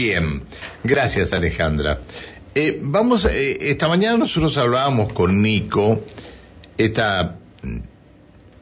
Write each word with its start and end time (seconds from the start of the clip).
Bien, 0.00 0.42
gracias 0.84 1.32
Alejandra. 1.32 1.98
Eh, 2.54 2.78
vamos, 2.80 3.24
eh, 3.24 3.58
esta 3.62 3.88
mañana 3.88 4.16
nosotros 4.16 4.56
hablábamos 4.56 5.12
con 5.12 5.42
Nico, 5.42 6.04
esta 6.76 7.36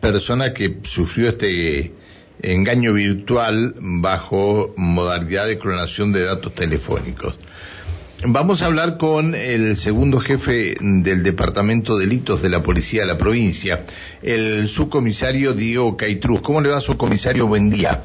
persona 0.01 0.55
que 0.55 0.79
sufrió 0.85 1.29
este 1.29 1.93
engaño 2.41 2.95
virtual 2.95 3.75
bajo 3.79 4.73
modalidad 4.79 5.47
de 5.47 5.59
clonación 5.59 6.11
de 6.11 6.25
datos 6.25 6.55
telefónicos. 6.55 7.37
Vamos 8.25 8.63
a 8.63 8.67
hablar 8.67 8.97
con 8.97 9.35
el 9.35 9.77
segundo 9.77 10.21
jefe 10.21 10.77
del 10.81 11.23
Departamento 11.23 11.99
de 11.99 12.07
Delitos 12.07 12.41
de 12.41 12.49
la 12.49 12.63
Policía 12.63 13.03
de 13.03 13.09
la 13.09 13.19
provincia, 13.19 13.85
el 14.23 14.69
subcomisario 14.69 15.53
Diego 15.53 15.99
Caitruz. 15.99 16.41
¿Cómo 16.41 16.63
le 16.63 16.71
va, 16.71 16.81
subcomisario? 16.81 17.47
Buen 17.47 17.69
día. 17.69 18.01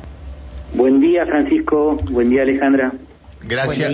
Buen 0.74 1.00
día, 1.00 1.26
Francisco. 1.26 1.98
Buen 2.12 2.30
día, 2.30 2.42
Alejandra. 2.42 2.92
Gracias, 3.44 3.94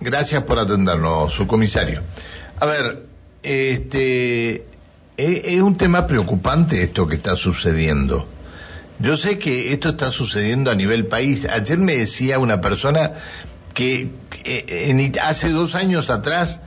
gracias 0.00 0.42
por 0.44 0.58
atendernos, 0.58 1.32
subcomisario. 1.32 2.02
A 2.58 2.66
ver, 2.66 3.04
este, 3.42 4.64
es 5.16 5.60
un 5.60 5.76
tema 5.76 6.06
preocupante 6.06 6.82
esto 6.82 7.06
que 7.06 7.16
está 7.16 7.36
sucediendo. 7.36 8.26
Yo 8.98 9.16
sé 9.16 9.38
que 9.38 9.72
esto 9.72 9.90
está 9.90 10.10
sucediendo 10.10 10.70
a 10.70 10.74
nivel 10.74 11.06
país. 11.06 11.46
Ayer 11.46 11.78
me 11.78 11.96
decía 11.96 12.38
una 12.38 12.60
persona 12.60 13.12
que 13.72 14.08
en, 14.44 15.12
hace 15.22 15.50
dos 15.50 15.74
años 15.74 16.10
atrás 16.10 16.60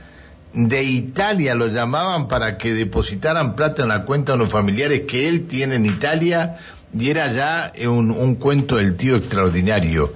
de 0.52 0.82
Italia 0.82 1.54
lo 1.54 1.68
llamaban 1.68 2.28
para 2.28 2.58
que 2.58 2.74
depositaran 2.74 3.54
plata 3.54 3.82
en 3.82 3.88
la 3.88 4.04
cuenta 4.04 4.32
de 4.32 4.38
unos 4.38 4.50
familiares 4.50 5.02
que 5.02 5.28
él 5.28 5.46
tiene 5.46 5.76
en 5.76 5.86
Italia 5.86 6.58
y 6.96 7.10
era 7.10 7.30
ya 7.32 7.72
un, 7.88 8.10
un 8.10 8.36
cuento 8.36 8.76
del 8.76 8.96
tío 8.96 9.16
extraordinario. 9.16 10.14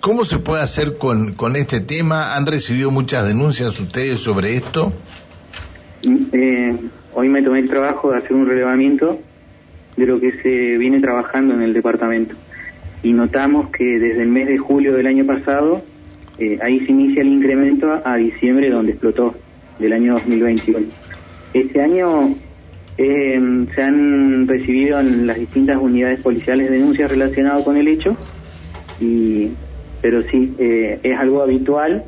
¿Cómo 0.00 0.24
se 0.24 0.38
puede 0.38 0.62
hacer 0.62 0.96
con, 0.96 1.34
con 1.34 1.56
este 1.56 1.80
tema? 1.80 2.34
¿Han 2.34 2.46
recibido 2.46 2.90
muchas 2.90 3.26
denuncias 3.26 3.78
ustedes 3.78 4.20
sobre 4.20 4.56
esto? 4.56 4.94
Eh, 6.32 6.74
hoy 7.12 7.28
me 7.28 7.42
tomé 7.42 7.58
el 7.58 7.68
trabajo 7.68 8.10
de 8.10 8.16
hacer 8.16 8.32
un 8.32 8.46
relevamiento 8.46 9.20
de 9.98 10.06
lo 10.06 10.18
que 10.18 10.32
se 10.40 10.78
viene 10.78 11.00
trabajando 11.00 11.52
en 11.52 11.60
el 11.60 11.74
departamento 11.74 12.34
y 13.02 13.12
notamos 13.12 13.68
que 13.70 13.84
desde 13.84 14.22
el 14.22 14.28
mes 14.28 14.46
de 14.46 14.56
julio 14.56 14.94
del 14.94 15.06
año 15.06 15.26
pasado 15.26 15.82
eh, 16.38 16.58
ahí 16.62 16.80
se 16.86 16.92
inicia 16.92 17.20
el 17.20 17.28
incremento 17.28 18.00
a, 18.02 18.16
diciembre 18.16 18.70
donde 18.70 18.92
explotó, 18.92 19.34
del 19.78 19.92
año 19.92 20.14
2021. 20.14 20.86
Este 21.52 21.82
año 21.82 22.36
eh, 22.96 23.66
se 23.74 23.82
han 23.82 24.48
recibido 24.48 24.98
en 24.98 25.26
las 25.26 25.38
distintas 25.38 25.76
unidades 25.76 26.20
policiales 26.20 26.70
denuncias 26.70 27.10
relacionadas 27.10 27.64
con 27.64 27.76
el 27.76 27.86
hecho, 27.86 28.16
y, 28.98 29.50
pero 30.02 30.22
sí, 30.24 30.54
eh, 30.58 30.98
es 31.02 31.18
algo 31.18 31.42
habitual, 31.42 32.04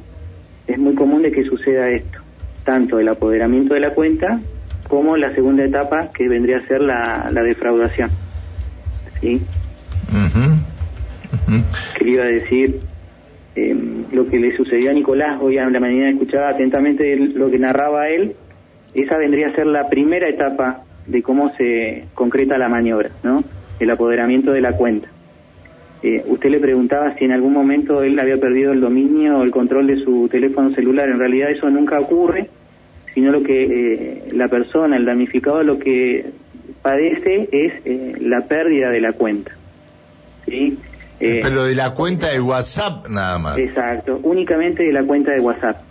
es 0.67 0.79
muy 0.79 0.95
común 0.95 1.23
de 1.23 1.33
que 1.33 1.45
suceda 1.45 1.91
esto, 1.91 2.19
tanto 2.65 2.99
el 2.99 3.09
apoderamiento 3.09 3.75
de 3.75 3.81
la 3.81 3.91
cuenta 3.91 4.41
como 4.89 5.17
la 5.17 5.35
segunda 5.35 5.65
etapa 5.65 6.11
que 6.13 6.29
vendría 6.29 6.59
a 6.59 6.63
ser 6.63 6.83
la, 6.83 7.31
defraudación. 7.45 8.11
¿Sí? 9.21 9.41
Quería 11.97 12.25
decir 12.25 12.81
eh, 13.55 13.77
lo 14.13 14.29
que 14.29 14.39
le 14.39 14.57
sucedió 14.57 14.91
a 14.91 14.95
Nicolás, 14.95 15.39
hoy 15.41 15.59
a 15.59 15.69
la 15.69 15.81
mañana 15.81 16.11
escuchaba 16.11 16.51
atentamente 16.51 17.17
lo 17.17 17.51
que 17.51 17.59
narraba 17.59 18.09
él, 18.09 18.35
esa 18.95 19.17
vendría 19.17 19.49
a 19.49 19.55
ser 19.55 19.67
la 19.67 19.89
primera 19.89 20.29
etapa 20.29 20.83
de 21.07 21.23
cómo 21.23 21.55
se 21.57 22.05
concreta 22.15 22.59
la 22.59 22.69
maniobra, 22.69 23.11
¿no? 23.23 23.45
El 23.81 23.91
apoderamiento 23.91 24.53
de 24.53 24.61
la 24.61 24.77
cuenta. 24.77 25.09
Eh, 26.03 26.25
usted 26.27 26.51
le 26.51 26.59
preguntaba 26.59 27.15
si 27.15 27.25
en 27.25 27.33
algún 27.33 27.53
momento 27.53 28.03
él 28.03 28.19
había 28.19 28.37
perdido 28.37 28.73
el 28.73 28.81
dominio 28.81 29.39
o 29.39 29.43
el 29.45 29.53
control 29.53 29.87
de 29.87 30.03
su 30.03 30.29
teléfono 30.29 30.75
celular. 30.75 31.09
En 31.09 31.19
realidad 31.19 31.51
eso 31.51 31.71
nunca 31.71 32.01
ocurre, 32.01 32.51
sino 33.15 33.31
lo 33.31 33.43
que 33.43 33.63
eh, 33.63 34.29
la 34.33 34.49
persona, 34.49 34.97
el 34.97 35.05
damnificado, 35.05 35.63
lo 35.63 35.79
que 35.79 36.27
padece 36.83 37.49
es 37.53 37.73
eh, 37.85 38.15
la 38.21 38.43
pérdida 38.43 38.91
de 38.91 39.01
la 39.01 39.13
cuenta. 39.13 39.53
¿sí? 40.47 40.77
Eh, 41.21 41.39
Pero 41.43 41.65
de 41.65 41.77
la 41.77 41.95
cuenta 41.95 42.31
de 42.31 42.41
WhatsApp 42.41 43.09
nada 43.09 43.39
más. 43.39 43.59
Exacto, 43.59 44.19
únicamente 44.25 44.83
de 44.83 44.93
la 44.93 45.05
cuenta 45.05 45.33
de 45.33 45.41
WhatsApp. 45.41 45.83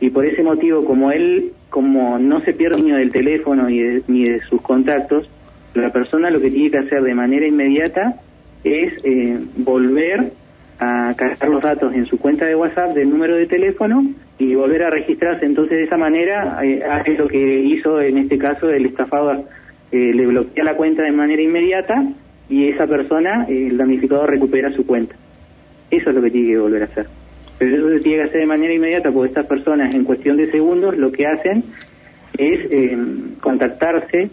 Y 0.00 0.10
por 0.10 0.24
ese 0.24 0.42
motivo, 0.42 0.84
como 0.84 1.10
él, 1.10 1.52
como 1.68 2.18
no 2.18 2.40
se 2.40 2.54
pierde 2.54 2.80
ni 2.80 2.92
del 2.92 3.10
teléfono 3.10 3.68
ni 3.68 3.80
de, 3.80 4.02
ni 4.06 4.28
de 4.28 4.40
sus 4.48 4.62
contactos, 4.62 5.28
la 5.74 5.90
persona 5.92 6.30
lo 6.30 6.40
que 6.40 6.50
tiene 6.50 6.70
que 6.70 6.78
hacer 6.78 7.02
de 7.02 7.14
manera 7.14 7.46
inmediata 7.46 8.20
es 8.64 8.92
eh, 9.04 9.38
volver 9.56 10.32
a 10.78 11.14
cargar 11.16 11.48
los 11.48 11.62
datos 11.62 11.92
en 11.94 12.06
su 12.06 12.18
cuenta 12.18 12.46
de 12.46 12.54
WhatsApp 12.54 12.94
del 12.94 13.10
número 13.10 13.36
de 13.36 13.46
teléfono 13.46 14.04
y 14.38 14.54
volver 14.54 14.84
a 14.84 14.90
registrarse. 14.90 15.44
Entonces, 15.44 15.78
de 15.78 15.84
esa 15.84 15.96
manera, 15.96 16.60
eh, 16.62 16.82
hace 16.88 17.14
lo 17.14 17.26
que 17.26 17.60
hizo 17.60 18.00
en 18.00 18.18
este 18.18 18.38
caso 18.38 18.70
el 18.70 18.86
estafador. 18.86 19.44
le 19.90 20.26
bloquea 20.26 20.64
la 20.64 20.76
cuenta 20.76 21.02
de 21.02 21.12
manera 21.12 21.42
inmediata 21.42 22.04
y 22.48 22.68
esa 22.68 22.86
persona, 22.86 23.46
el 23.48 23.76
damnificador, 23.76 24.30
recupera 24.30 24.70
su 24.72 24.86
cuenta. 24.86 25.14
Eso 25.90 26.10
es 26.10 26.16
lo 26.16 26.22
que 26.22 26.30
tiene 26.30 26.48
que 26.48 26.58
volver 26.58 26.82
a 26.82 26.84
hacer. 26.86 27.06
Pero 27.58 27.76
eso 27.76 27.96
se 27.96 28.00
tiene 28.00 28.22
que 28.22 28.28
hacer 28.28 28.40
de 28.40 28.46
manera 28.46 28.72
inmediata 28.72 29.10
porque 29.10 29.28
estas 29.28 29.46
personas 29.46 29.94
en 29.94 30.04
cuestión 30.04 30.36
de 30.36 30.50
segundos 30.50 30.96
lo 30.96 31.10
que 31.10 31.26
hacen 31.26 31.64
es 32.36 32.70
eh, 32.70 32.96
contactarse 33.40 34.30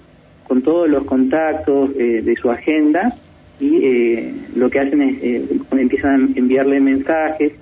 con 0.47 0.61
todos 0.61 0.87
los 0.87 1.05
contactos 1.05 1.89
eh, 1.97 2.21
de 2.23 2.35
su 2.35 2.51
agenda 2.51 3.15
y 3.59 3.77
eh, 3.83 4.33
lo 4.55 4.69
que 4.69 4.79
hacen 4.79 5.01
es 5.01 5.49
empiezan 5.71 6.33
a 6.35 6.39
enviarle 6.39 6.79
mensajes 6.79 7.53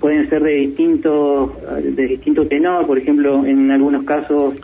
pueden 0.00 0.28
ser 0.28 0.42
de 0.42 0.52
distintos 0.52 1.52
de 1.82 2.06
distinto 2.06 2.46
tenor 2.46 2.86
por 2.86 2.98
ejemplo 2.98 3.44
en 3.44 3.70
algunos 3.70 4.04
casos 4.04 4.54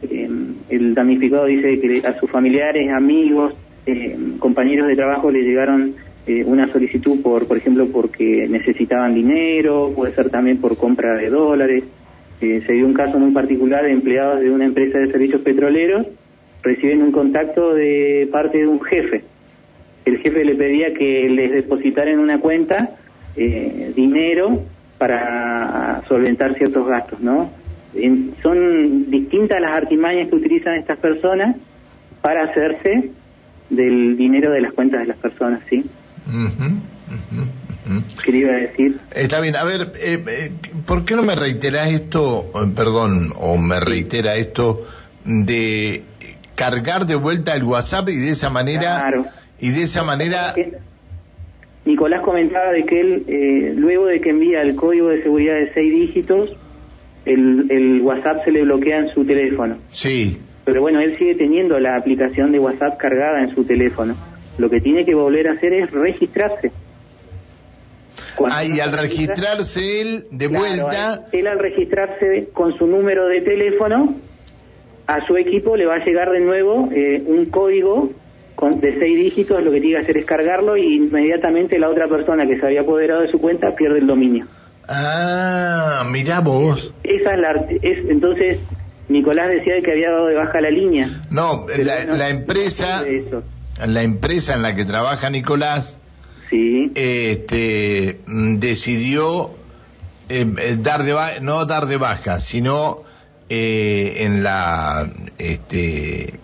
el 0.00 0.94
damnificado 0.94 1.46
dice 1.46 1.80
que 1.80 2.06
a 2.06 2.18
sus 2.20 2.30
familiares 2.30 2.90
amigos 2.92 3.54
eh, 3.86 4.16
compañeros 4.38 4.86
de 4.86 4.96
trabajo 4.96 5.30
le 5.30 5.42
llegaron 5.42 5.94
eh, 6.26 6.44
una 6.44 6.70
solicitud 6.70 7.22
por, 7.22 7.46
por 7.46 7.56
ejemplo, 7.56 7.86
porque 7.90 8.46
necesitaban 8.46 9.14
dinero, 9.14 9.92
puede 9.96 10.14
ser 10.14 10.28
también 10.28 10.58
por 10.58 10.76
compra 10.76 11.14
de 11.14 11.30
dólares. 11.30 11.84
Eh, 12.42 12.62
se 12.66 12.74
dio 12.74 12.84
un 12.84 12.92
caso 12.92 13.18
muy 13.18 13.32
particular 13.32 13.84
de 13.84 13.92
empleados 13.92 14.40
de 14.40 14.50
una 14.50 14.66
empresa 14.66 14.98
de 14.98 15.10
servicios 15.10 15.40
petroleros 15.40 16.06
reciben 16.62 17.02
un 17.02 17.12
contacto 17.12 17.72
de 17.72 18.28
parte 18.30 18.58
de 18.58 18.66
un 18.66 18.80
jefe. 18.82 19.24
El 20.08 20.18
jefe 20.18 20.44
le 20.44 20.54
pedía 20.54 20.94
que 20.94 21.28
les 21.28 21.52
depositaran 21.52 22.14
en 22.14 22.18
una 22.20 22.40
cuenta 22.40 22.90
dinero 23.36 24.64
para 24.98 26.02
solventar 26.08 26.56
ciertos 26.56 26.86
gastos, 26.88 27.20
¿no? 27.20 27.50
son 28.42 29.10
distintas 29.10 29.60
las 29.60 29.72
artimañas 29.72 30.28
que 30.28 30.36
utilizan 30.36 30.74
estas 30.74 30.98
personas 30.98 31.56
para 32.20 32.44
hacerse 32.44 33.10
del 33.70 34.16
dinero 34.16 34.50
de 34.50 34.60
las 34.60 34.72
cuentas 34.72 35.00
de 35.00 35.06
las 35.06 35.18
personas, 35.18 35.60
¿sí? 35.68 35.84
Quería 38.24 38.52
decir. 38.52 39.00
Está 39.12 39.40
bien, 39.40 39.56
a 39.56 39.64
ver, 39.64 39.92
eh, 39.98 40.22
eh, 40.26 40.52
¿por 40.86 41.04
qué 41.04 41.16
no 41.16 41.22
me 41.22 41.34
reitera 41.34 41.88
esto, 41.88 42.50
perdón, 42.74 43.32
o 43.36 43.56
me 43.56 43.80
reitera 43.80 44.34
esto 44.34 44.84
de 45.24 46.02
cargar 46.54 47.06
de 47.06 47.14
vuelta 47.14 47.54
el 47.54 47.64
WhatsApp 47.64 48.08
y 48.10 48.16
de 48.16 48.30
esa 48.30 48.50
manera... 48.50 49.34
Y 49.60 49.70
de 49.70 49.82
esa 49.82 50.02
manera... 50.02 50.54
Nicolás 51.84 52.20
comentaba 52.22 52.70
de 52.72 52.84
que 52.84 53.00
él, 53.00 53.24
eh, 53.28 53.72
luego 53.74 54.06
de 54.06 54.20
que 54.20 54.30
envía 54.30 54.60
el 54.60 54.74
código 54.76 55.08
de 55.08 55.22
seguridad 55.22 55.54
de 55.54 55.72
seis 55.72 55.90
dígitos, 55.94 56.50
el, 57.24 57.66
el 57.70 58.02
WhatsApp 58.02 58.44
se 58.44 58.50
le 58.50 58.62
bloquea 58.62 58.98
en 58.98 59.08
su 59.14 59.24
teléfono. 59.24 59.78
Sí 59.88 60.38
pero 60.68 60.82
bueno, 60.82 61.00
él 61.00 61.16
sigue 61.16 61.34
teniendo 61.34 61.80
la 61.80 61.96
aplicación 61.96 62.52
de 62.52 62.58
WhatsApp 62.58 62.98
cargada 62.98 63.40
en 63.40 63.54
su 63.54 63.64
teléfono. 63.64 64.14
Lo 64.58 64.68
que 64.68 64.82
tiene 64.82 65.06
que 65.06 65.14
volver 65.14 65.48
a 65.48 65.52
hacer 65.52 65.72
es 65.72 65.90
registrarse. 65.90 66.72
ah, 68.50 68.62
y 68.62 68.78
al 68.78 68.92
registrarse 68.92 70.02
él 70.02 70.26
de 70.30 70.46
vuelta... 70.48 71.24
Él, 71.32 71.46
al 71.46 71.58
registrarse 71.58 72.50
con 72.52 72.76
su 72.76 72.86
número 72.86 73.28
de 73.28 73.40
teléfono, 73.40 74.14
a 75.06 75.26
su 75.26 75.38
equipo 75.38 75.74
le 75.74 75.86
va 75.86 75.94
a 75.94 76.04
llegar 76.04 76.30
de 76.32 76.40
nuevo 76.40 76.90
eh, 76.92 77.22
un 77.24 77.46
código 77.46 78.10
con, 78.58 78.80
de 78.80 78.98
seis 78.98 79.16
dígitos, 79.16 79.62
lo 79.62 79.70
que 79.70 79.80
tiene 79.80 79.98
que 79.98 80.02
hacer 80.02 80.16
es 80.16 80.24
cargarlo 80.26 80.76
y 80.76 80.96
inmediatamente 80.96 81.78
la 81.78 81.88
otra 81.88 82.08
persona 82.08 82.44
que 82.44 82.58
se 82.58 82.66
había 82.66 82.80
apoderado 82.80 83.20
de 83.20 83.30
su 83.30 83.38
cuenta 83.38 83.76
pierde 83.76 84.00
el 84.00 84.06
dominio. 84.08 84.46
Ah, 84.88 86.02
mira 86.10 86.40
vos. 86.40 86.92
Esa 87.04 87.34
es 87.34 87.38
la, 87.38 87.52
es, 87.82 88.10
entonces 88.10 88.58
Nicolás 89.08 89.48
decía 89.50 89.74
que 89.80 89.92
había 89.92 90.10
dado 90.10 90.26
de 90.26 90.34
baja 90.34 90.60
la 90.60 90.70
línea. 90.70 91.08
No, 91.30 91.66
la, 91.68 92.30
empresa, 92.30 93.04
la 93.86 94.02
empresa 94.02 94.54
en 94.54 94.62
la 94.62 94.74
que 94.74 94.84
trabaja 94.84 95.30
Nicolás, 95.30 95.96
sí. 96.50 96.90
este, 96.96 98.18
decidió 98.26 99.50
eh, 100.28 100.52
eh, 100.58 100.76
dar 100.80 101.04
de 101.04 101.14
no 101.42 101.64
dar 101.64 101.86
de 101.86 101.96
baja, 101.96 102.40
sino 102.40 103.04
eh, 103.48 104.24
en 104.24 104.42
la, 104.42 105.12
este, 105.38 106.40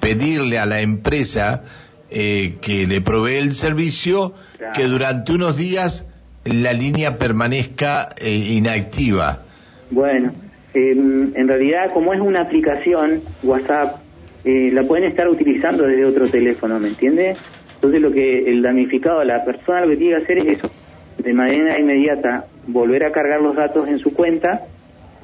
pedirle 0.00 0.58
a 0.58 0.66
la 0.66 0.80
empresa 0.80 1.64
que 2.10 2.86
le 2.88 3.00
provee 3.02 3.36
el 3.36 3.52
servicio 3.52 4.34
que 4.74 4.84
durante 4.84 5.32
unos 5.32 5.56
días 5.56 6.06
la 6.44 6.72
línea 6.72 7.18
permanezca 7.18 8.10
eh, 8.16 8.30
inactiva? 8.30 9.42
Bueno, 9.90 10.32
em, 10.74 11.32
en 11.34 11.48
realidad 11.48 11.92
como 11.92 12.12
es 12.12 12.20
una 12.20 12.42
aplicación, 12.42 13.20
WhatsApp, 13.42 13.96
eh, 14.44 14.70
la 14.72 14.82
pueden 14.84 15.10
estar 15.10 15.28
utilizando 15.28 15.84
desde 15.86 16.04
otro 16.04 16.28
teléfono, 16.28 16.78
¿me 16.78 16.88
entiende? 16.88 17.34
Entonces 17.74 18.00
lo 18.00 18.10
que 18.10 18.50
el 18.50 18.62
damnificado, 18.62 19.22
la 19.24 19.44
persona 19.44 19.82
lo 19.82 19.90
que 19.90 19.96
tiene 19.96 20.16
que 20.16 20.22
hacer 20.22 20.38
es 20.38 20.58
eso, 20.58 20.70
de 21.18 21.32
manera 21.32 21.78
inmediata 21.78 22.46
volver 22.66 23.04
a 23.04 23.12
cargar 23.12 23.40
los 23.40 23.56
datos 23.56 23.88
en 23.88 23.98
su 23.98 24.12
cuenta, 24.12 24.62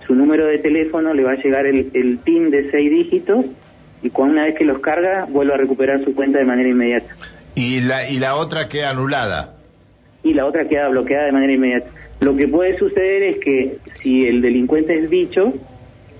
su 0.06 0.14
número 0.14 0.46
de 0.46 0.58
teléfono 0.58 1.14
le 1.14 1.24
va 1.24 1.32
a 1.32 1.36
llegar 1.36 1.66
el, 1.66 1.90
el 1.94 2.18
PIN 2.18 2.50
de 2.50 2.70
seis 2.70 2.90
dígitos 2.90 3.46
y 4.04 4.10
cuando 4.10 4.34
una 4.34 4.44
vez 4.44 4.54
que 4.56 4.66
los 4.66 4.80
carga 4.80 5.26
vuelve 5.28 5.54
a 5.54 5.56
recuperar 5.56 6.04
su 6.04 6.14
cuenta 6.14 6.38
de 6.38 6.44
manera 6.44 6.68
inmediata. 6.68 7.16
¿Y 7.54 7.80
la, 7.80 8.08
y 8.08 8.18
la 8.18 8.36
otra 8.36 8.68
queda 8.68 8.90
anulada? 8.90 9.56
Y 10.22 10.34
la 10.34 10.44
otra 10.44 10.68
queda 10.68 10.88
bloqueada 10.90 11.24
de 11.24 11.32
manera 11.32 11.54
inmediata. 11.54 11.88
Lo 12.20 12.36
que 12.36 12.46
puede 12.46 12.76
suceder 12.78 13.22
es 13.22 13.38
que 13.38 13.78
si 13.94 14.26
el 14.26 14.42
delincuente 14.42 14.98
es 14.98 15.08
bicho, 15.08 15.54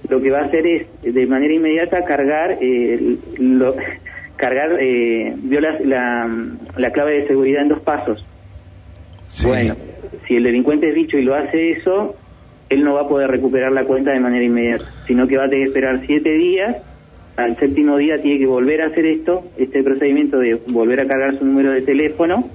lo 0.08 0.20
que 0.22 0.31
va 0.31 0.40
a 0.40 0.44
hacer 0.46 0.66
es 0.66 0.86
de 1.02 1.26
manera 1.26 1.52
inmediata 1.52 2.04
cargar 2.04 2.56
eh, 2.62 3.19
lo, 3.38 3.76
cargar 4.36 4.78
eh, 4.81 5.36
la, 5.84 6.28
la, 6.76 6.90
clave 6.90 7.20
de 7.20 7.26
seguridad 7.26 7.62
en 7.62 7.69
dos 7.69 7.81
pasos. 7.81 8.25
Bueno, 9.44 9.76
si 10.26 10.36
el 10.36 10.44
delincuente 10.44 10.88
es 10.88 10.94
bicho 10.94 11.19
y 11.19 11.22
lo 11.22 11.34
hace 11.34 11.72
eso, 11.72 12.16
él 12.70 12.82
no 12.82 12.94
va 12.94 13.02
a 13.02 13.08
poder 13.08 13.31
recuperar 13.31 13.72
la 13.72 13.84
cuenta 13.84 14.12
de 14.12 14.20
manera 14.20 14.44
inmediata, 14.44 14.86
sino 15.06 15.26
que 15.26 15.36
va 15.36 15.44
a 15.44 15.48
tener 15.48 15.64
que 15.64 15.69
esperar 15.69 16.00
siete 16.06 16.31
días. 16.31 16.76
Al 17.36 17.58
séptimo 17.58 17.96
día 17.96 18.20
tiene 18.22 18.38
que 18.38 18.46
volver 18.46 18.82
a 18.82 18.86
hacer 18.86 19.06
esto, 19.06 19.44
este 19.56 19.82
procedimiento 19.82 20.38
de 20.38 20.54
volver 20.69 21.00
a 21.00 21.08
cargar 21.08 21.38
su 21.38 21.44
número 21.44 21.72
de 21.72 21.82
teléfono, 21.82 22.48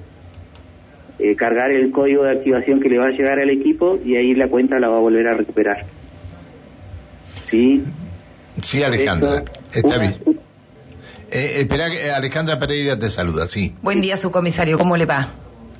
eh, 1.18 1.36
cargar 1.36 1.70
el 1.70 1.90
código 1.90 2.24
de 2.24 2.30
activación 2.30 2.80
que 2.80 2.88
le 2.88 2.98
va 2.98 3.08
a 3.08 3.10
llegar 3.10 3.38
al 3.38 3.50
equipo 3.50 3.98
y 4.02 4.16
ahí 4.16 4.34
la 4.34 4.48
cuenta 4.48 4.78
la 4.78 4.88
va 4.88 4.96
a 4.96 5.00
volver 5.00 5.26
a 5.28 5.34
recuperar. 5.34 5.84
¿Sí? 7.50 7.84
Sí, 8.62 8.82
Alejandra, 8.82 9.44
está 9.72 9.98
bien. 9.98 10.16
Eh, 11.30 11.60
espera, 11.60 11.86
Alejandra 12.16 12.58
Pereira 12.58 12.98
te 12.98 13.10
saluda, 13.10 13.48
sí. 13.48 13.74
Buen 13.82 14.00
día, 14.00 14.16
su 14.16 14.30
comisario, 14.30 14.78
¿cómo 14.78 14.96
le 14.96 15.04
va? 15.04 15.34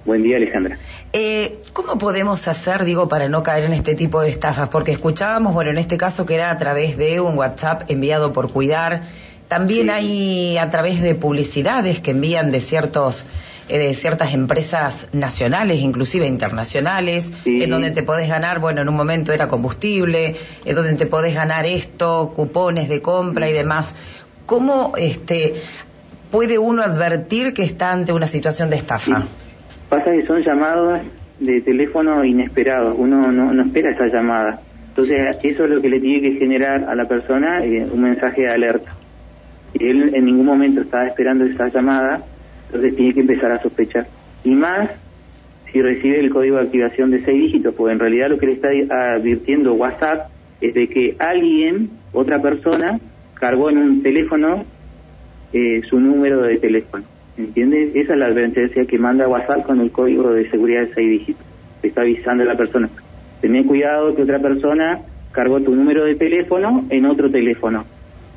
Buen 0.04 0.22
día, 0.22 0.36
Alejandra. 0.36 0.78
Eh, 1.12 1.58
¿Cómo 1.72 1.98
podemos 1.98 2.48
hacer, 2.48 2.84
digo, 2.84 3.08
para 3.08 3.28
no 3.28 3.42
caer 3.42 3.64
en 3.64 3.74
este 3.74 3.94
tipo 3.94 4.22
de 4.22 4.30
estafas? 4.30 4.68
Porque 4.70 4.92
escuchábamos, 4.92 5.52
bueno, 5.52 5.70
en 5.70 5.78
este 5.78 5.98
caso 5.98 6.24
que 6.24 6.36
era 6.36 6.50
a 6.50 6.56
través 6.56 6.96
de 6.96 7.20
un 7.20 7.36
WhatsApp 7.36 7.90
enviado 7.90 8.32
por 8.32 8.50
Cuidar. 8.50 9.02
También 9.48 9.90
hay 9.90 10.56
a 10.58 10.70
través 10.70 11.02
de 11.02 11.14
publicidades 11.14 12.00
que 12.00 12.12
envían 12.12 12.50
de 12.50 12.60
ciertos 12.60 13.26
eh, 13.70 13.78
de 13.78 13.94
ciertas 13.94 14.34
empresas 14.34 15.06
nacionales, 15.12 15.80
inclusive 15.80 16.26
internacionales, 16.26 17.30
en 17.44 17.70
donde 17.70 17.92
te 17.92 18.02
podés 18.02 18.28
ganar, 18.28 18.58
bueno, 18.58 18.82
en 18.82 18.88
un 18.88 18.96
momento 18.96 19.32
era 19.32 19.46
combustible, 19.46 20.34
en 20.64 20.74
donde 20.74 20.94
te 20.94 21.06
podés 21.06 21.34
ganar 21.34 21.66
esto, 21.66 22.32
cupones 22.34 22.88
de 22.88 23.00
compra 23.00 23.48
y 23.48 23.52
demás. 23.52 23.94
¿Cómo 24.46 24.94
este, 24.96 25.62
puede 26.32 26.58
uno 26.58 26.82
advertir 26.82 27.54
que 27.54 27.62
está 27.62 27.92
ante 27.92 28.12
una 28.12 28.26
situación 28.26 28.70
de 28.70 28.76
estafa? 28.76 29.28
Pasa 29.90 30.12
que 30.12 30.24
son 30.24 30.40
llamadas 30.42 31.02
de 31.40 31.60
teléfono 31.62 32.24
inesperados, 32.24 32.94
uno 32.96 33.32
no, 33.32 33.62
espera 33.62 33.90
esa 33.90 34.06
llamada. 34.06 34.60
Entonces, 34.88 35.36
eso 35.42 35.64
es 35.64 35.70
lo 35.70 35.82
que 35.82 35.88
le 35.88 35.98
tiene 35.98 36.20
que 36.20 36.38
generar 36.38 36.84
a 36.84 36.94
la 36.94 37.06
persona 37.06 37.64
eh, 37.64 37.88
un 37.92 38.00
mensaje 38.00 38.42
de 38.42 38.50
alerta. 38.50 38.94
Y 39.74 39.84
él 39.84 40.14
en 40.14 40.24
ningún 40.26 40.46
momento 40.46 40.82
estaba 40.82 41.08
esperando 41.08 41.44
esa 41.44 41.68
llamada, 41.68 42.22
entonces 42.66 42.94
tiene 42.94 43.14
que 43.14 43.20
empezar 43.20 43.50
a 43.50 43.60
sospechar. 43.60 44.06
Y 44.44 44.50
más 44.50 44.90
si 45.72 45.82
recibe 45.82 46.20
el 46.20 46.30
código 46.30 46.56
de 46.56 46.62
activación 46.62 47.10
de 47.10 47.24
seis 47.24 47.42
dígitos, 47.42 47.74
porque 47.74 47.92
en 47.92 47.98
realidad 47.98 48.28
lo 48.30 48.38
que 48.38 48.46
le 48.46 48.52
está 48.52 48.68
advirtiendo 49.14 49.74
WhatsApp 49.74 50.30
es 50.60 50.72
de 50.72 50.88
que 50.88 51.16
alguien, 51.18 51.90
otra 52.12 52.40
persona, 52.40 53.00
cargó 53.34 53.70
en 53.70 53.78
un 53.78 54.02
teléfono 54.04 54.64
eh, 55.52 55.82
su 55.88 55.98
número 55.98 56.42
de 56.42 56.58
teléfono. 56.58 57.04
¿Entiendes? 57.36 57.94
Esa 57.94 58.12
es 58.12 58.18
la 58.18 58.26
advertencia 58.26 58.84
que 58.84 58.98
manda 58.98 59.28
WhatsApp 59.28 59.64
con 59.64 59.80
el 59.80 59.90
código 59.90 60.30
de 60.32 60.50
seguridad 60.50 60.82
de 60.82 60.94
seis 60.94 61.10
dígitos. 61.10 61.46
Te 61.80 61.88
está 61.88 62.02
avisando 62.02 62.42
a 62.42 62.46
la 62.46 62.56
persona. 62.56 62.88
Ten 63.40 63.64
cuidado 63.64 64.14
que 64.14 64.22
otra 64.22 64.38
persona 64.38 65.00
cargó 65.32 65.60
tu 65.60 65.74
número 65.74 66.04
de 66.04 66.16
teléfono 66.16 66.86
en 66.90 67.06
otro 67.06 67.30
teléfono. 67.30 67.84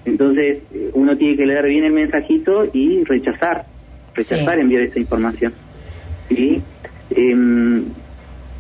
Entonces, 0.06 0.64
eh, 0.74 0.92
uno 0.94 1.18
tiene 1.18 1.36
que 1.36 1.46
leer 1.46 1.66
bien 1.66 1.86
el 1.86 1.94
mensajito 1.94 2.66
y 2.72 3.04
rechazar, 3.04 3.66
rechazar 4.16 4.60
enviar 4.60 4.84
esa 4.84 5.00
información. 5.00 5.54
¿Sí? 6.30 6.62
Em, 7.12 7.84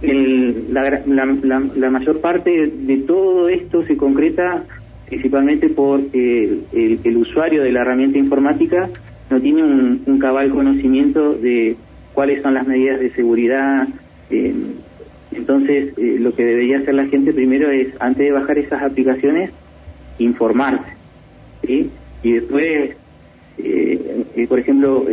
la, 0.01 1.01
la, 1.05 1.89
mayor 1.89 2.19
parte 2.19 2.71
de 2.73 2.97
todo 3.07 3.47
esto 3.47 3.85
se 3.85 3.95
concreta 3.95 4.65
principalmente 5.07 5.69
porque 5.69 6.59
el, 6.73 7.17
usuario 7.17 7.63
de 7.63 7.71
la 7.71 7.81
herramienta 7.81 8.17
informática 8.17 8.89
no 9.29 9.41
tiene 9.41 9.63
un, 9.63 10.19
cabal 10.19 10.51
conocimiento 10.51 11.33
de 11.33 11.75
cuáles 12.13 12.41
son 12.41 12.53
las 12.53 12.67
medidas 12.67 12.99
de 12.99 13.11
seguridad. 13.11 13.87
Eh, 14.29 14.53
entonces, 15.31 15.93
eh, 15.97 16.17
lo 16.19 16.33
que 16.33 16.45
debería 16.45 16.79
hacer 16.79 16.93
la 16.93 17.07
gente 17.07 17.33
primero 17.33 17.69
es, 17.69 17.87
antes 17.99 18.25
de 18.25 18.31
bajar 18.31 18.57
esas 18.57 18.81
aplicaciones, 18.83 19.51
informarse. 20.19 20.93
Y 21.63 21.89
después, 22.23 22.95
eh, 23.57 24.45
por 24.47 24.59
ejemplo, 24.59 25.05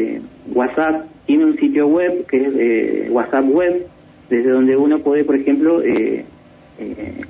WhatsApp 0.53 1.07
tiene 1.27 1.45
un 1.45 1.57
sitio 1.57 1.87
web 1.87 2.27
que 2.27 3.05
es 3.05 3.11
WhatsApp 3.11 3.47
Web, 3.49 3.87
desde 4.29 4.51
donde 4.51 4.77
uno 4.77 4.99
puede, 4.99 5.25
por 5.25 5.37
ejemplo, 5.37 5.83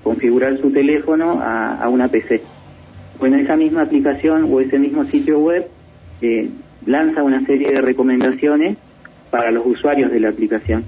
configurar 0.03 0.59
su 0.61 0.71
teléfono 0.71 1.41
a, 1.43 1.89
una 1.89 2.09
PC. 2.09 2.41
Bueno, 3.19 3.37
esa 3.37 3.57
misma 3.57 3.83
aplicación 3.83 4.49
o 4.51 4.61
ese 4.61 4.79
mismo 4.79 5.05
sitio 5.05 5.39
web 5.39 5.67
lanza 6.87 7.23
una 7.23 7.45
serie 7.47 7.73
de 7.73 7.81
recomendaciones 7.81 8.79
para 9.31 9.51
los 9.51 9.65
usuarios 9.67 10.11
de 10.11 10.21
la 10.21 10.31
aplicación. 10.31 10.85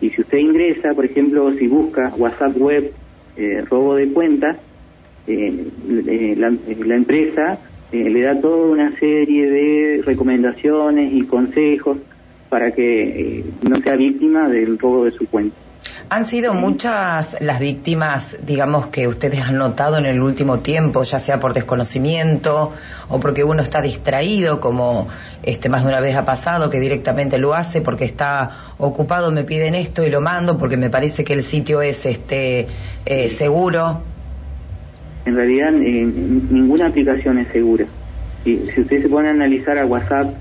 Y 0.00 0.10
si 0.10 0.22
usted 0.22 0.38
ingresa, 0.38 0.94
por 0.94 1.04
ejemplo, 1.04 1.52
si 1.52 1.66
busca 1.66 2.12
WhatsApp 2.16 2.56
Web 2.56 2.92
eh, 3.36 3.64
robo 3.68 3.96
de 3.96 4.08
cuentas, 4.12 4.56
eh, 5.26 5.66
eh, 5.88 6.34
la, 6.36 6.94
empresa 6.94 7.58
le 7.92 8.20
da 8.22 8.40
toda 8.40 8.72
una 8.72 8.98
serie 8.98 9.50
de 9.50 10.02
recomendaciones 10.02 11.12
y 11.12 11.22
consejos 11.22 11.98
para 12.48 12.72
que 12.72 13.44
no 13.68 13.76
sea 13.76 13.96
víctima 13.96 14.48
del 14.48 14.78
robo 14.78 15.04
de 15.04 15.10
su 15.12 15.26
cuenta. 15.26 15.56
Han 16.12 16.24
sido 16.24 16.54
muchas 16.54 17.40
las 17.40 17.60
víctimas, 17.60 18.36
digamos, 18.44 18.88
que 18.88 19.06
ustedes 19.06 19.42
han 19.42 19.58
notado 19.58 19.96
en 19.96 20.06
el 20.06 20.20
último 20.20 20.58
tiempo, 20.58 21.04
ya 21.04 21.20
sea 21.20 21.38
por 21.38 21.54
desconocimiento 21.54 22.72
o 23.08 23.20
porque 23.20 23.44
uno 23.44 23.62
está 23.62 23.80
distraído, 23.80 24.58
como 24.58 25.06
este 25.44 25.68
más 25.68 25.84
de 25.84 25.88
una 25.90 26.00
vez 26.00 26.16
ha 26.16 26.24
pasado, 26.24 26.68
que 26.68 26.80
directamente 26.80 27.38
lo 27.38 27.54
hace 27.54 27.80
porque 27.80 28.04
está 28.06 28.50
ocupado, 28.78 29.30
me 29.30 29.44
piden 29.44 29.76
esto 29.76 30.04
y 30.04 30.10
lo 30.10 30.20
mando 30.20 30.58
porque 30.58 30.76
me 30.76 30.90
parece 30.90 31.22
que 31.22 31.32
el 31.32 31.44
sitio 31.44 31.80
es 31.80 32.04
este 32.04 32.66
eh, 33.06 33.28
seguro. 33.28 34.02
En 35.26 35.36
realidad, 35.36 35.68
eh, 35.74 36.04
ninguna 36.50 36.88
aplicación 36.88 37.38
es 37.38 37.52
segura. 37.52 37.86
Y 38.44 38.56
si 38.74 38.80
ustedes 38.80 39.04
se 39.04 39.08
pone 39.08 39.28
a 39.28 39.30
analizar 39.30 39.78
a 39.78 39.86
WhatsApp, 39.86 40.34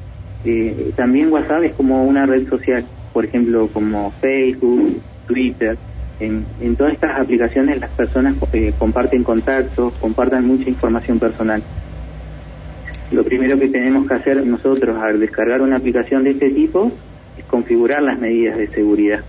eh, 0.46 0.94
también 0.96 1.32
WhatsApp 1.32 1.62
es 1.62 1.74
como 1.74 2.06
una 2.06 2.26
red 2.26 2.50
social, 2.50 2.86
por 3.14 3.24
ejemplo, 3.24 3.68
como 3.68 4.12
Facebook, 4.20 5.00
Twitter, 5.30 5.78
en, 6.20 6.76
todas 6.76 6.94
estas 6.94 7.20
aplicaciones 7.20 7.80
las 7.80 7.92
personas 7.92 8.36
eh, 8.52 8.74
comparten 8.78 9.24
contactos, 9.24 9.98
comparten 10.00 10.46
mucha 10.46 10.68
información 10.68 11.20
personal. 11.20 11.62
Lo 13.12 13.24
primero 13.24 13.58
que 13.58 13.70
tenemos 13.70 14.08
que 14.08 14.16
hacer 14.16 14.46
nosotros 14.46 14.98
al 14.98 15.20
descargar 15.20 15.62
una 15.62 15.78
aplicación 15.78 16.24
de 16.24 16.32
este 16.32 16.50
tipo 16.50 16.92
es 17.38 17.46
configurar 17.46 18.02
las 18.02 18.20
medidas 18.20 18.58
de 18.58 18.68
seguridad. 18.68 19.24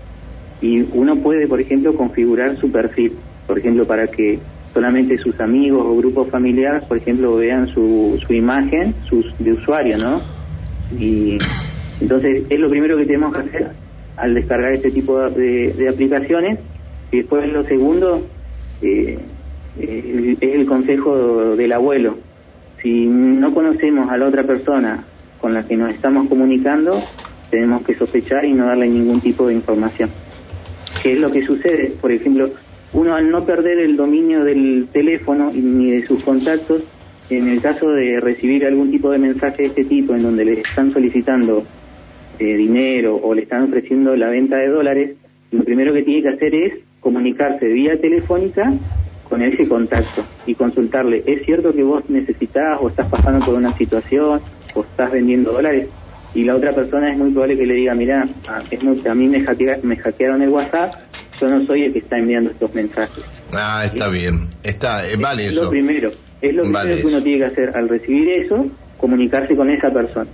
Y 0.61 0.81
uno 0.93 1.15
puede, 1.17 1.47
por 1.47 1.61
ejemplo, 1.61 1.95
configurar 1.95 2.57
su 2.57 2.71
perfil, 2.71 3.13
por 3.47 3.57
ejemplo, 3.57 3.85
para 3.85 4.07
que 4.07 4.39
solamente 4.73 5.17
sus 5.17 5.39
amigos 5.39 5.83
o 5.85 5.95
grupos 5.95 6.29
familiares, 6.29 6.83
por 6.83 6.97
ejemplo, 6.97 7.35
vean 7.35 7.67
su, 7.67 8.19
su 8.25 8.33
imagen 8.33 8.93
sus, 9.07 9.25
de 9.39 9.53
usuario, 9.53 9.97
¿no? 9.97 10.21
Y 10.99 11.37
entonces 11.99 12.43
es 12.49 12.59
lo 12.59 12.69
primero 12.69 12.97
que 12.97 13.05
tenemos 13.05 13.33
que 13.33 13.39
hacer 13.39 13.90
al 14.21 14.35
descargar 14.35 14.73
este 14.73 14.91
tipo 14.91 15.19
de, 15.19 15.89
aplicaciones. 15.91 16.59
Y 17.11 17.17
después 17.17 17.51
lo 17.51 17.63
segundo 17.63 18.25
eh, 18.81 19.17
es 19.77 20.41
el 20.41 20.65
consejo 20.65 21.55
del 21.55 21.73
abuelo. 21.73 22.17
Si 22.81 23.07
no 23.07 23.53
conocemos 23.53 24.09
a 24.09 24.17
la 24.17 24.27
otra 24.27 24.43
persona 24.43 25.03
con 25.39 25.53
la 25.53 25.67
que 25.67 25.75
nos 25.75 25.89
estamos 25.91 26.29
comunicando, 26.29 27.01
tenemos 27.49 27.83
que 27.83 27.95
sospechar 27.95 28.45
y 28.45 28.53
no 28.53 28.67
darle 28.67 28.87
ningún 28.87 29.19
tipo 29.19 29.47
de 29.47 29.55
información. 29.55 30.09
¿Qué 31.01 31.13
es 31.13 31.19
lo 31.19 31.31
que 31.31 31.43
sucede? 31.43 31.91
Por 31.99 32.11
ejemplo, 32.11 32.49
uno 32.93 33.15
al 33.15 33.29
no 33.29 33.43
perder 33.43 33.79
el 33.79 33.97
dominio 33.97 34.43
del 34.43 34.87
teléfono 34.91 35.51
ni 35.53 35.91
de 35.91 36.05
sus 36.05 36.23
contactos, 36.23 36.83
en 37.29 37.47
el 37.47 37.59
caso 37.59 37.89
de 37.89 38.19
recibir 38.19 38.65
algún 38.65 38.91
tipo 38.91 39.09
de 39.09 39.17
mensaje 39.17 39.63
de 39.63 39.69
este 39.69 39.85
tipo 39.85 40.13
en 40.13 40.23
donde 40.23 40.45
le 40.45 40.59
están 40.61 40.93
solicitando 40.93 41.65
dinero 42.45 43.15
o 43.15 43.33
le 43.33 43.43
están 43.43 43.63
ofreciendo 43.63 44.15
la 44.15 44.29
venta 44.29 44.57
de 44.57 44.67
dólares, 44.67 45.17
lo 45.51 45.63
primero 45.63 45.93
que 45.93 46.03
tiene 46.03 46.23
que 46.23 46.29
hacer 46.29 46.55
es 46.55 46.73
comunicarse 46.99 47.65
vía 47.67 47.99
telefónica 47.99 48.73
con 49.23 49.41
ese 49.41 49.67
contacto 49.67 50.25
y 50.45 50.55
consultarle, 50.55 51.23
¿es 51.25 51.45
cierto 51.45 51.73
que 51.73 51.83
vos 51.83 52.03
necesitas 52.09 52.77
o 52.81 52.89
estás 52.89 53.07
pasando 53.07 53.45
por 53.45 53.55
una 53.55 53.71
situación 53.77 54.41
o 54.73 54.83
estás 54.83 55.11
vendiendo 55.11 55.53
dólares? 55.53 55.89
Y 56.33 56.43
la 56.43 56.55
otra 56.55 56.73
persona 56.73 57.11
es 57.11 57.17
muy 57.17 57.31
probable 57.31 57.57
que 57.57 57.65
le 57.65 57.75
diga, 57.75 57.95
mira, 57.95 58.27
a, 58.47 58.57
a 58.57 59.15
mí 59.15 59.27
me, 59.27 59.39
me 59.83 59.97
hackearon 59.97 60.41
el 60.41 60.49
WhatsApp, 60.49 60.95
yo 61.39 61.47
no 61.47 61.65
soy 61.65 61.83
el 61.83 61.93
que 61.93 61.99
está 61.99 62.17
enviando 62.17 62.51
estos 62.51 62.73
mensajes. 62.73 63.23
Ah, 63.53 63.83
está 63.85 64.09
bien, 64.09 64.49
está, 64.63 65.09
eh, 65.09 65.15
vale 65.17 65.45
es 65.45 65.51
eso. 65.53 65.63
Lo 65.65 65.69
primero, 65.69 66.11
es 66.41 66.53
lo 66.53 66.63
primero 66.63 66.95
que 66.97 67.07
uno 67.07 67.21
tiene 67.21 67.39
que 67.39 67.45
hacer 67.45 67.71
al 67.75 67.89
recibir 67.89 68.29
eso, 68.29 68.67
comunicarse 68.97 69.55
con 69.55 69.69
esa 69.69 69.89
persona. 69.91 70.29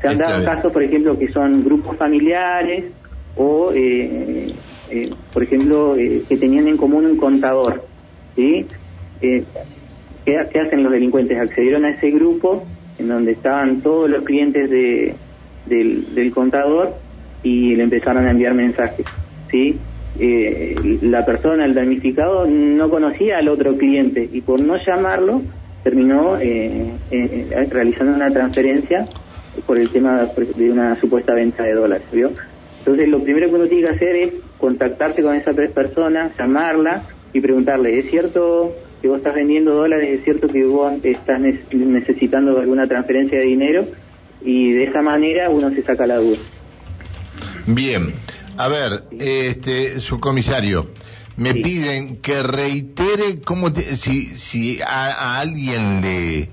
Se 0.00 0.08
han 0.08 0.18
dado 0.18 0.44
casos, 0.44 0.72
por 0.72 0.82
ejemplo, 0.82 1.18
que 1.18 1.28
son 1.28 1.62
grupos 1.62 1.96
familiares 1.96 2.84
o, 3.36 3.70
eh, 3.74 4.52
eh, 4.90 5.10
por 5.32 5.42
ejemplo, 5.42 5.96
eh, 5.96 6.22
que 6.28 6.36
tenían 6.36 6.68
en 6.68 6.76
común 6.76 7.06
un 7.06 7.16
contador. 7.16 7.84
¿sí? 8.34 8.66
¿qué, 9.20 9.44
¿Qué 10.24 10.60
hacen 10.60 10.82
los 10.82 10.92
delincuentes? 10.92 11.38
Accedieron 11.38 11.84
a 11.84 11.90
ese 11.90 12.10
grupo 12.10 12.64
en 12.98 13.08
donde 13.08 13.32
estaban 13.32 13.82
todos 13.82 14.08
los 14.08 14.22
clientes 14.24 14.70
de, 14.70 15.14
del, 15.66 16.14
del 16.14 16.32
contador 16.32 16.94
y 17.42 17.74
le 17.76 17.82
empezaron 17.82 18.26
a 18.26 18.30
enviar 18.30 18.54
mensajes. 18.54 19.06
¿sí? 19.50 19.78
la 21.02 21.24
persona, 21.24 21.64
el 21.64 21.72
damnificado, 21.72 22.44
no 22.44 22.90
conocía 22.90 23.38
al 23.38 23.48
otro 23.48 23.76
cliente 23.76 24.28
y 24.30 24.40
por 24.40 24.60
no 24.60 24.76
llamarlo 24.76 25.40
terminó 25.84 26.36
realizando 27.70 28.16
una 28.16 28.30
transferencia 28.30 29.06
por 29.66 29.78
el 29.78 29.90
tema 29.90 30.26
de 30.56 30.70
una 30.70 30.98
supuesta 31.00 31.34
venta 31.34 31.64
de 31.64 31.74
dólares, 31.74 32.06
¿vio? 32.12 32.30
Entonces 32.78 33.08
lo 33.08 33.22
primero 33.22 33.48
que 33.48 33.54
uno 33.54 33.66
tiene 33.66 33.88
que 33.88 33.94
hacer 33.94 34.16
es 34.16 34.32
contactarse 34.58 35.22
con 35.22 35.34
esa 35.34 35.52
persona, 35.52 36.30
llamarla 36.38 37.04
y 37.32 37.40
preguntarle, 37.40 37.98
¿es 37.98 38.10
cierto 38.10 38.74
que 39.00 39.08
vos 39.08 39.18
estás 39.18 39.34
vendiendo 39.34 39.74
dólares? 39.74 40.18
¿Es 40.18 40.24
cierto 40.24 40.48
que 40.48 40.64
vos 40.64 40.92
estás 41.02 41.40
necesitando 41.40 42.58
alguna 42.58 42.86
transferencia 42.86 43.38
de 43.38 43.46
dinero? 43.46 43.86
Y 44.42 44.72
de 44.72 44.84
esa 44.84 45.02
manera 45.02 45.50
uno 45.50 45.70
se 45.70 45.82
saca 45.82 46.06
la 46.06 46.16
duda. 46.16 46.38
Bien, 47.66 48.14
a 48.56 48.68
ver, 48.68 49.04
este, 49.18 50.00
subcomisario, 50.00 50.88
me 51.36 51.54
piden 51.54 52.16
que 52.16 52.42
reitere 52.42 53.40
cómo 53.44 53.70
si, 53.70 54.26
si 54.34 54.80
a 54.82 55.38
alguien 55.38 56.00
le 56.00 56.48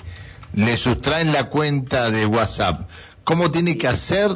le 0.57 0.75
sustraen 0.75 1.31
la 1.31 1.49
cuenta 1.49 2.09
de 2.09 2.25
WhatsApp, 2.25 2.89
¿cómo 3.23 3.51
tiene 3.51 3.77
que 3.77 3.87
hacer 3.87 4.29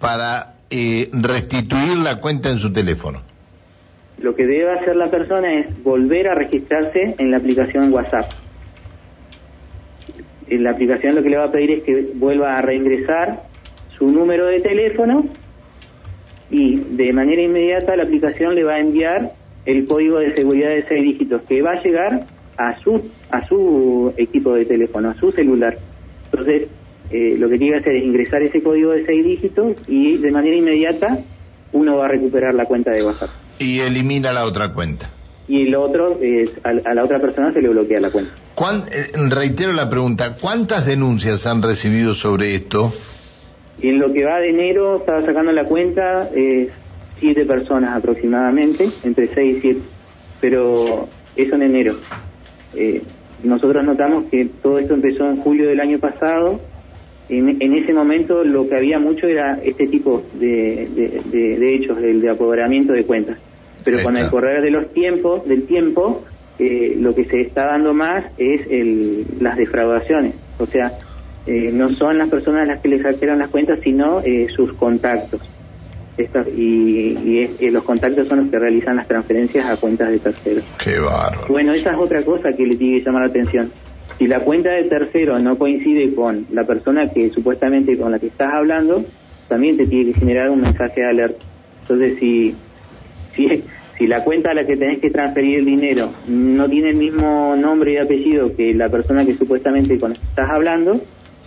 para 0.00 0.54
eh, 0.70 1.08
restituir 1.12 1.98
la 1.98 2.20
cuenta 2.20 2.50
en 2.50 2.58
su 2.58 2.72
teléfono? 2.72 3.22
Lo 4.18 4.34
que 4.34 4.44
debe 4.44 4.72
hacer 4.72 4.96
la 4.96 5.08
persona 5.08 5.60
es 5.60 5.82
volver 5.84 6.26
a 6.26 6.34
registrarse 6.34 7.14
en 7.16 7.30
la 7.30 7.36
aplicación 7.36 7.92
WhatsApp. 7.92 8.32
En 10.48 10.64
la 10.64 10.72
aplicación 10.72 11.14
lo 11.14 11.22
que 11.22 11.30
le 11.30 11.36
va 11.36 11.44
a 11.44 11.52
pedir 11.52 11.70
es 11.70 11.82
que 11.84 12.10
vuelva 12.16 12.58
a 12.58 12.62
reingresar 12.62 13.44
su 13.96 14.08
número 14.08 14.46
de 14.46 14.60
teléfono 14.60 15.26
y 16.50 16.76
de 16.76 17.12
manera 17.12 17.40
inmediata 17.40 17.94
la 17.94 18.02
aplicación 18.02 18.56
le 18.56 18.64
va 18.64 18.74
a 18.74 18.80
enviar 18.80 19.30
el 19.64 19.86
código 19.86 20.18
de 20.18 20.34
seguridad 20.34 20.70
de 20.70 20.84
seis 20.88 21.04
dígitos 21.04 21.42
que 21.42 21.62
va 21.62 21.74
a 21.74 21.82
llegar 21.84 22.26
a 22.56 22.78
su, 22.80 23.10
a 23.30 23.46
su 23.46 24.12
equipo 24.16 24.54
de 24.54 24.64
teléfono, 24.64 25.10
a 25.10 25.14
su 25.14 25.32
celular. 25.32 25.78
Entonces, 26.30 26.68
eh, 27.10 27.36
lo 27.38 27.48
que 27.48 27.58
tiene 27.58 27.74
que 27.74 27.80
hacer 27.80 27.96
es 27.96 28.04
ingresar 28.04 28.42
ese 28.42 28.62
código 28.62 28.92
de 28.92 29.04
seis 29.04 29.24
dígitos 29.24 29.76
y 29.88 30.18
de 30.18 30.30
manera 30.30 30.56
inmediata 30.56 31.18
uno 31.72 31.96
va 31.96 32.06
a 32.06 32.08
recuperar 32.08 32.54
la 32.54 32.66
cuenta 32.66 32.90
de 32.90 33.04
WhatsApp. 33.04 33.30
Y 33.58 33.80
elimina 33.80 34.32
la 34.32 34.44
otra 34.44 34.72
cuenta. 34.72 35.10
Y 35.48 35.66
el 35.66 35.74
otro, 35.74 36.18
es, 36.20 36.52
a, 36.62 36.94
la 36.94 37.02
otra 37.02 37.18
persona 37.18 37.52
se 37.52 37.60
le 37.60 37.68
bloquea 37.68 38.00
la 38.00 38.10
cuenta. 38.10 38.32
Eh, 38.92 39.12
reitero 39.28 39.72
la 39.72 39.90
pregunta, 39.90 40.36
¿cuántas 40.40 40.86
denuncias 40.86 41.46
han 41.46 41.62
recibido 41.62 42.14
sobre 42.14 42.54
esto? 42.54 42.92
en 43.82 43.98
lo 43.98 44.12
que 44.12 44.24
va 44.24 44.38
de 44.40 44.50
enero, 44.50 44.96
estaba 44.96 45.22
sacando 45.24 45.52
la 45.52 45.64
cuenta, 45.64 46.28
eh, 46.34 46.68
siete 47.18 47.44
personas 47.46 47.96
aproximadamente, 47.96 48.90
entre 49.02 49.28
seis 49.34 49.58
y 49.58 49.60
siete. 49.60 49.80
Pero 50.40 51.08
eso 51.36 51.54
en 51.54 51.62
enero. 51.62 51.94
Eh, 52.74 53.02
nosotros 53.42 53.84
notamos 53.84 54.24
que 54.24 54.48
todo 54.62 54.78
esto 54.78 54.94
empezó 54.94 55.28
en 55.28 55.38
julio 55.38 55.68
del 55.68 55.80
año 55.80 55.98
pasado. 55.98 56.60
En, 57.28 57.74
ese 57.74 57.92
momento 57.92 58.42
lo 58.42 58.68
que 58.68 58.74
había 58.74 58.98
mucho 58.98 59.26
era 59.28 59.60
este 59.62 59.86
tipo 59.86 60.22
de, 60.34 60.88
de, 61.30 61.74
hechos, 61.74 61.98
el 62.02 62.20
de 62.20 62.30
apoderamiento 62.30 62.92
de 62.92 63.04
cuentas. 63.04 63.38
Pero 63.84 64.02
con 64.02 64.16
el 64.16 64.28
correr 64.28 64.62
de 64.62 64.70
los 64.70 64.92
tiempos, 64.92 65.46
del 65.46 65.62
tiempo, 65.64 66.24
eh, 66.58 66.96
lo 66.98 67.14
que 67.14 67.24
se 67.26 67.40
está 67.40 67.66
dando 67.66 67.94
más 67.94 68.24
es 68.36 68.62
el, 68.68 69.24
las 69.40 69.56
defraudaciones. 69.56 70.34
O 70.58 70.66
sea, 70.66 70.92
eh, 71.46 71.70
no 71.72 71.90
son 71.90 72.18
las 72.18 72.28
personas 72.28 72.66
las 72.66 72.80
que 72.80 72.88
les 72.88 73.02
hackearon 73.02 73.38
las 73.38 73.48
cuentas, 73.48 73.78
sino 73.82 74.20
eh, 74.22 74.48
sus 74.54 74.72
contactos 74.74 75.40
y, 76.56 77.70
los 77.70 77.84
contactos 77.84 78.28
son 78.28 78.40
los 78.40 78.50
que 78.50 78.58
realizan 78.58 78.96
las 78.96 79.06
transferencias 79.06 79.66
a 79.66 79.76
cuentas 79.76 80.10
de 80.10 80.18
terceros. 80.18 80.64
Qué 80.82 80.98
bárbaro. 80.98 81.46
Bueno, 81.48 81.72
esa 81.72 81.92
es 81.92 81.98
otra 81.98 82.22
cosa 82.22 82.52
que 82.56 82.66
le 82.66 82.76
tiene 82.76 82.98
que 82.98 83.04
llamar 83.04 83.22
la 83.22 83.28
atención. 83.28 83.70
Si 84.18 84.26
la 84.26 84.40
cuenta 84.40 84.70
de 84.70 84.84
tercero 84.84 85.38
no 85.38 85.56
coincide 85.56 86.14
con 86.14 86.46
la 86.50 86.64
persona 86.64 87.10
que 87.10 87.30
supuestamente 87.30 87.96
con 87.96 88.12
la 88.12 88.18
que 88.18 88.26
estás 88.26 88.52
hablando, 88.52 89.04
también 89.48 89.76
te 89.76 89.86
tiene 89.86 90.12
que 90.12 90.20
generar 90.20 90.50
un 90.50 90.60
mensaje 90.60 91.00
de 91.00 91.08
alerta. 91.08 91.44
Entonces, 91.82 92.18
si, 92.18 92.54
si, 93.34 93.64
si 93.98 94.06
la 94.06 94.22
cuenta 94.22 94.50
a 94.50 94.54
la 94.54 94.66
que 94.66 94.76
tenés 94.76 95.00
que 95.00 95.10
transferir 95.10 95.60
el 95.60 95.64
dinero 95.64 96.10
no 96.28 96.68
tiene 96.68 96.90
el 96.90 96.96
mismo 96.96 97.56
nombre 97.56 97.94
y 97.94 97.96
apellido 97.96 98.54
que 98.54 98.74
la 98.74 98.88
persona 98.88 99.24
que 99.24 99.34
supuestamente 99.34 99.98
con 99.98 100.10
la 100.10 100.16
que 100.16 100.26
estás 100.26 100.50
hablando, 100.50 101.00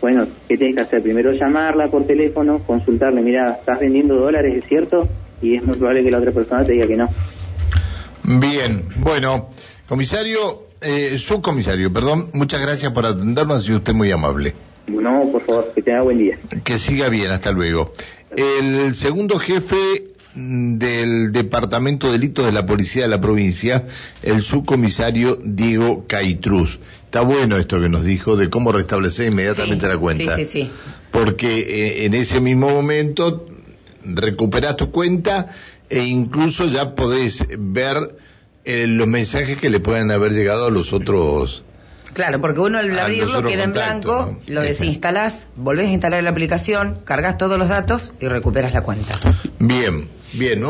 bueno, 0.03 0.27
¿qué 0.49 0.57
tienes 0.57 0.75
que 0.75 0.81
hacer? 0.81 1.01
Primero 1.01 1.31
llamarla 1.31 1.89
por 1.89 2.05
teléfono, 2.05 2.59
consultarle, 2.67 3.21
mira, 3.21 3.51
estás 3.61 3.79
vendiendo 3.79 4.15
dólares, 4.15 4.61
¿es 4.61 4.67
cierto? 4.67 5.07
Y 5.41 5.55
es 5.55 5.65
muy 5.65 5.77
probable 5.77 6.03
que 6.03 6.11
la 6.11 6.17
otra 6.17 6.33
persona 6.33 6.61
te 6.65 6.73
diga 6.73 6.85
que 6.87 6.97
no. 6.97 7.07
Bien, 8.21 8.89
bueno, 8.97 9.47
comisario, 9.87 10.67
eh, 10.81 11.17
subcomisario, 11.17 11.93
perdón, 11.93 12.31
muchas 12.33 12.59
gracias 12.59 12.91
por 12.91 13.05
atendernos, 13.05 13.59
ha 13.59 13.61
sido 13.61 13.77
usted 13.77 13.93
muy 13.93 14.11
amable. 14.11 14.53
No, 14.87 15.21
por 15.31 15.41
favor, 15.43 15.71
que 15.73 15.81
tenga 15.81 16.01
buen 16.01 16.17
día. 16.17 16.37
Que 16.65 16.79
siga 16.79 17.07
bien, 17.07 17.31
hasta 17.31 17.53
luego. 17.53 17.93
El 18.35 18.95
segundo 18.95 19.39
jefe 19.39 20.11
del 20.35 21.31
Departamento 21.31 22.07
de 22.07 22.13
Delitos 22.13 22.45
de 22.45 22.51
la 22.51 22.65
Policía 22.65 23.03
de 23.03 23.07
la 23.07 23.21
provincia, 23.21 23.85
el 24.21 24.43
subcomisario 24.43 25.37
Diego 25.41 26.03
Caitruz. 26.07 26.81
Está 27.13 27.21
bueno 27.21 27.57
esto 27.57 27.79
que 27.79 27.89
nos 27.89 28.03
dijo 28.03 28.35
de 28.37 28.49
cómo 28.49 28.71
restablecer 28.71 29.27
inmediatamente 29.27 29.87
la 29.87 29.99
cuenta. 29.99 30.35
Sí, 30.35 30.45
sí, 30.45 30.63
sí. 30.63 30.71
Porque 31.11 31.59
eh, 31.59 32.05
en 32.05 32.15
ese 32.15 32.41
mismo 32.41 32.69
momento 32.69 33.45
recuperas 34.03 34.77
tu 34.77 34.89
cuenta 34.89 35.49
e 35.91 36.05
incluso 36.05 36.65
ya 36.65 36.95
podés 36.95 37.45
ver 37.55 38.15
eh, 38.65 38.87
los 38.87 39.05
mensajes 39.05 39.59
que 39.59 39.69
le 39.69 39.79
pueden 39.79 40.09
haber 40.09 40.31
llegado 40.31 40.65
a 40.65 40.71
los 40.71 40.91
otros. 40.91 41.63
Claro, 42.13 42.41
porque 42.41 42.61
uno 42.61 42.79
al 42.79 42.97
abrirlo 42.97 43.43
queda 43.43 43.65
en 43.65 43.73
blanco, 43.73 44.39
lo 44.47 44.61
desinstalás, 44.61 45.45
volvés 45.55 45.89
a 45.89 45.91
instalar 45.91 46.23
la 46.23 46.31
aplicación, 46.31 46.97
cargas 47.05 47.37
todos 47.37 47.59
los 47.59 47.69
datos 47.69 48.11
y 48.19 48.27
recuperas 48.27 48.73
la 48.73 48.81
cuenta. 48.81 49.19
Bien, 49.59 50.09
bien. 50.33 50.63